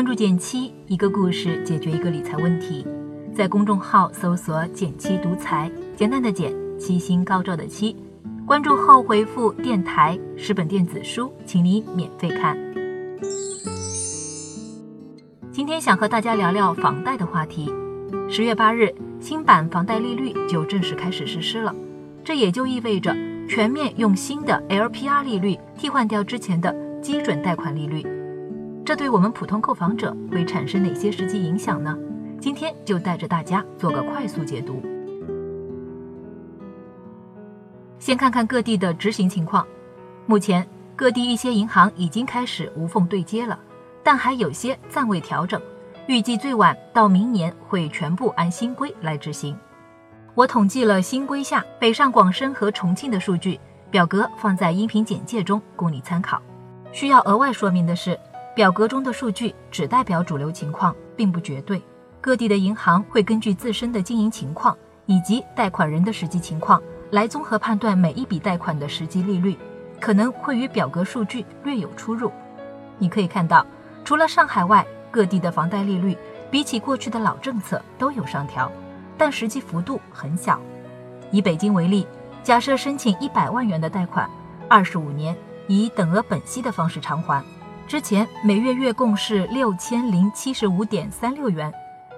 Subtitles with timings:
[0.00, 2.86] 关注减七，一个故事解决一个理财问题。
[3.34, 7.94] 在公众号搜索“减七独裁，简单的简，七星高照的七。
[8.46, 12.56] 关注后回复“电台”十本电子书，请你免费看。
[15.52, 17.70] 今天想和大家聊聊房贷的话题。
[18.26, 18.90] 十月八日，
[19.20, 21.74] 新版房贷利率就正式开始实施了，
[22.24, 23.14] 这也就意味着
[23.46, 28.02] 全面用新的 LPR 利率替换掉之前的基准贷款利率。
[28.84, 31.96] 这对我们普通购房者会产生哪些实际影响呢？
[32.40, 34.82] 今天就带着大家做个快速解读。
[37.98, 39.64] 先看看各地的执行情况。
[40.26, 40.66] 目前，
[40.96, 43.58] 各地一些银行已经开始无缝对接了，
[44.02, 45.60] 但还有些暂未调整，
[46.06, 49.56] 预计最晚到明年会全部按新规来执行。
[50.34, 56.40] 我统计了新规下北上广深和重庆的数据，表格放在音频简介中供你参考。
[56.92, 58.18] 需要额外说明的是，
[58.54, 61.80] 表格中的数据只代表主流情况，并不绝对。
[62.20, 69.56] 各地的银行会根据自身的经营情况以及贷款人的实际情况来综合判断每一笔贷款的实际利率，
[70.00, 72.30] 可能会与表格数据略有出入。
[72.98, 73.64] 你可以看到，
[74.04, 76.16] 除了上海外，各地的房贷利率
[76.50, 78.70] 比起过去的老政策都有上调，
[79.16, 80.60] 但实际幅度很小。
[81.30, 82.06] 以北京为例，
[82.42, 84.28] 假设申请一百万元的贷款，
[84.68, 85.34] 二十五年
[85.68, 87.42] 以等额本息的方式偿还，
[87.90, 91.74] 之前每月月供是六千零七十五点三六元。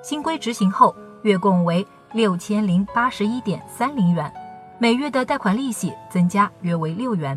[0.00, 4.32] 新规执行后，月供为六千零八十一点三零元，
[4.78, 7.36] 每月的贷款利息增加约为六元。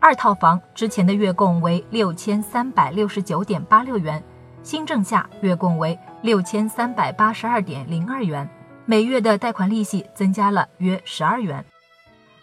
[0.00, 4.20] 二套房之前的月供为六千三百六十九点八六元，
[4.64, 8.50] 新政下月供为六千三百八十二点零二元，
[8.86, 11.64] 每月的贷款利息增加了约十二元。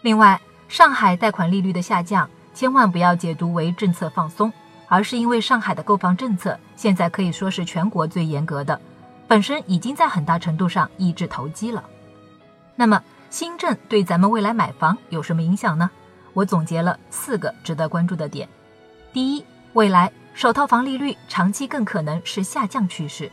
[0.00, 4.50] 另外，上海贷款利率的下降，千万不要解读为政策放松，
[4.90, 8.78] 而是因为上海的购房政策现在可以说是全国最严格的。
[9.28, 11.84] 本身已经在很大程度上抑制投机了。
[12.74, 13.00] 那么
[13.30, 15.88] 新政对咱们未来买房有什么影响呢？
[16.32, 18.48] 我总结了四个值得关注的点。
[19.12, 23.30] 第一，未来首套房利率长期更可能是下降趋势。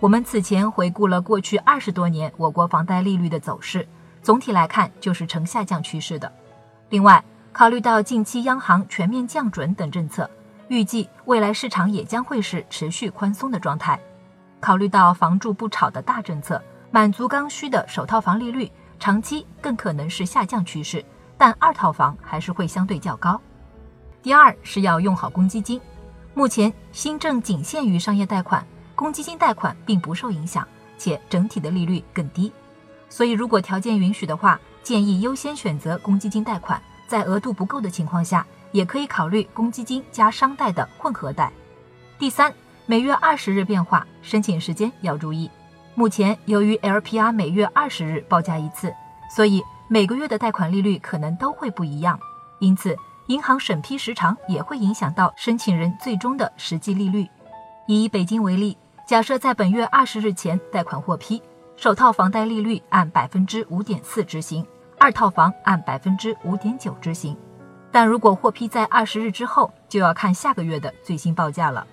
[0.00, 3.86] 我们此前回顾了过去二十多年我国房贷利率的走势，
[4.20, 6.32] 总体来看就是呈下降趋势的。
[6.88, 7.22] 另外，
[7.52, 10.28] 考虑到近期央行全面降准等政策，
[10.68, 13.98] 预计未来市场也将会是持续宽松的状态。
[14.60, 21.04] 考虑到房住不炒的大政策，满足刚需的首套房利率长期更可能是下降趋势，
[21.36, 23.40] 但二套房还是会相对较高。
[24.22, 25.80] 第二是要用好公积金，
[26.34, 30.66] 目前新政仅限于商业贷款，公积金贷款并不受影响，
[30.98, 32.52] 且整体的利率更低，
[33.08, 41.52] 所以如果条件允许的话，建议优先选择公积金贷款，在额度不够的情况下，也可以考虑公积金加商贷的混合贷。
[42.18, 42.52] 第三。
[42.90, 45.50] 每月二十日变化，申请时间要注意。
[45.94, 48.90] 目前由于 LPR 每月二十日报价一次，
[49.36, 52.18] 所以每个月的贷款利率可能都会不一样。
[52.60, 52.96] 因此，
[53.26, 57.28] 银行审批时长也会影响到申请人最终的实际利率。
[57.86, 61.42] 以北京为例，假设在本月二十日前贷款获批，
[61.76, 64.66] 首套房贷利率按百分之五点四执行，
[64.98, 67.36] 二套房按百分之五点九执行。
[67.98, 71.84] 但如果获批在二十日之后，就要看下个月的最新报价了。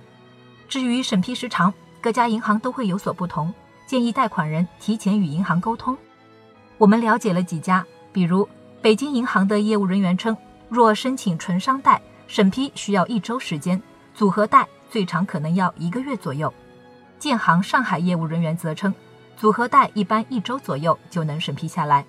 [0.70, 3.52] 至于审批时长，各家银行都会有所不同，
[3.88, 5.98] 建议贷款人提前与银行沟通。
[6.78, 7.84] 我们了解了几家，
[8.14, 8.48] 比如
[8.84, 10.38] 北京银行的业务人员称，
[10.70, 13.76] 若申请纯商贷，审批需要一周时间；
[14.14, 16.54] 组合贷最长可能要一个月左右。
[17.18, 18.94] 建行上海业务人员则称，
[19.36, 22.06] 组合贷一般一周左右就能审批下来。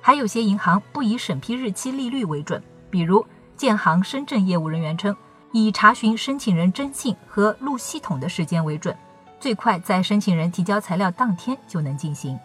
[0.00, 3.24] 还有些银行不以审批日期利率为准，比如
[3.56, 5.16] 建行深圳业务人员称。
[5.50, 8.94] 以查询申请人征信和录系统的时间为准，
[9.40, 12.38] 最快在申请人提交材料当天就能进行。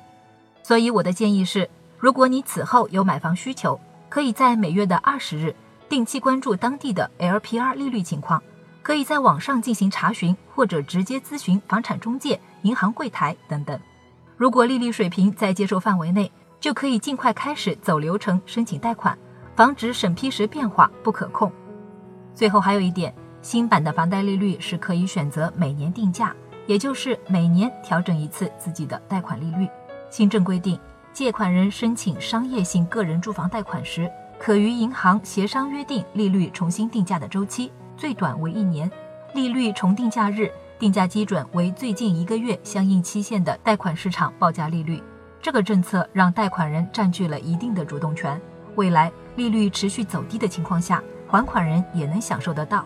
[0.64, 3.78] 所以我的建议是，如果你此后有买房需求，
[4.08, 5.54] 可以在每月的二十日
[5.90, 8.42] 定期关注当地的 LPR 利率情况，
[8.82, 13.78] 可以在网上进行查询，或者直接咨询房产中介、银行柜台等等。
[14.38, 16.32] 如果利率水平在接受范围内，
[16.62, 19.18] 就可以尽快开始走流程申请贷款，
[19.56, 21.52] 防止审批时变化不可控。
[22.34, 26.36] 最后还有一点，新版的房贷利率是可以选择每年定价，
[26.66, 29.68] 也就是每年调整一次自己的贷款利率。
[30.10, 30.80] 新政规定，
[31.12, 34.10] 借款人申请商业性个人住房贷款时，
[34.40, 38.90] 可与银行协商约定利率重新定价的周期，最短为一年。
[39.34, 45.02] 利率重定价日，定价基准为最近一个月相应期限的贷款市场报价利率。
[45.42, 48.40] 这个政策让贷款人占据了一定的主动权。
[48.76, 51.02] 未来利率持续走低的情况下。
[51.34, 52.86] 还款人也能享受得到。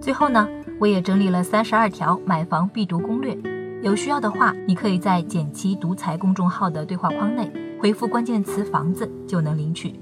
[0.00, 3.36] 最后呢，我也整理了三十二条买房必读攻略，
[3.82, 7.50] 有需要的话，你可以在“简七独裁”公众号的对话框内
[7.80, 9.98] 回复关键词“房子”就能领取。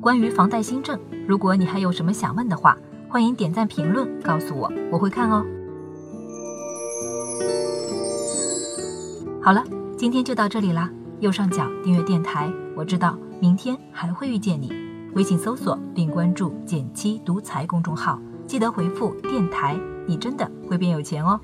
[0.00, 0.98] 关于房贷新政，
[1.28, 2.76] 如果你还有什么想问的话，
[3.08, 5.46] 欢迎点赞评论告诉我，我会看哦。
[9.40, 9.62] 好了，
[9.96, 10.90] 今天就到这里啦。
[11.20, 14.72] 右上角订阅电台，我知道明天还会遇见你。
[15.14, 21.40] 微信搜索并关注“减七独裁”公众号，记得回复“电台”，你真的会变有钱哦。